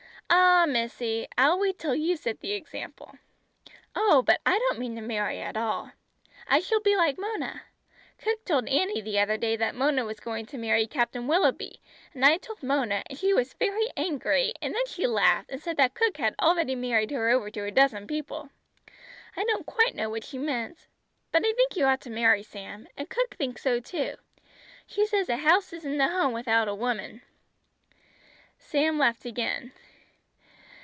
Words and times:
"Ah, 0.33 0.65
missy, 0.65 1.27
I'll 1.37 1.59
wait 1.59 1.77
till 1.77 1.95
you 1.95 2.15
set 2.15 2.39
the 2.39 2.53
example." 2.53 3.15
"Oh, 3.95 4.21
but 4.21 4.39
I 4.45 4.57
don't 4.59 4.79
mean 4.79 4.95
to 4.95 5.01
marry 5.01 5.41
at 5.41 5.57
all. 5.57 5.91
I 6.47 6.61
shall 6.61 6.79
be 6.79 6.95
like 6.95 7.17
Mona. 7.17 7.63
Cook 8.21 8.45
told 8.45 8.69
Annie 8.69 9.01
the 9.01 9.19
other 9.19 9.37
day 9.37 9.57
that 9.57 9.75
Mona 9.75 10.05
was 10.05 10.19
going 10.21 10.45
to 10.45 10.57
marry 10.57 10.87
Captain 10.87 11.27
Willoughby 11.27 11.81
and 12.13 12.23
I 12.23 12.37
told 12.37 12.63
Mona, 12.63 13.03
and 13.07 13.17
she 13.17 13.33
was 13.33 13.55
very 13.55 13.87
angry 13.97 14.53
and 14.61 14.73
then 14.73 14.85
she 14.85 15.05
laughed 15.05 15.51
and 15.51 15.59
said 15.61 15.75
that 15.77 15.95
cook 15.95 16.17
had 16.17 16.35
already 16.39 16.75
married 16.75 17.11
her 17.11 17.29
to 17.29 17.35
over 17.35 17.65
a 17.65 17.71
dozen 17.71 18.07
people. 18.07 18.51
I 19.35 19.43
don't 19.43 19.65
quite 19.65 19.95
know 19.95 20.09
what 20.09 20.23
she 20.23 20.37
meant 20.37 20.87
but 21.33 21.43
I 21.45 21.51
think 21.53 21.75
you 21.75 21.85
ought 21.85 22.01
to 22.01 22.09
marry, 22.09 22.43
Sam, 22.43 22.87
and 22.95 23.09
cook 23.09 23.33
thinks 23.35 23.63
so 23.63 23.79
too. 23.81 24.15
She 24.85 25.05
says 25.07 25.27
a 25.27 25.37
house 25.37 25.73
isn't 25.73 25.99
a 25.99 26.07
home 26.09 26.31
without 26.31 26.69
a 26.69 26.75
woman!" 26.75 27.23
Sam 28.59 28.97
laughed 28.99 29.25
again. 29.25 29.73